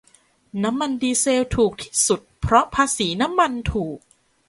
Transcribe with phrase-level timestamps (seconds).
[0.63, 3.99] น้ำมันดีเซลถูกที่สุดเพราะภาษีน้ำมันถูก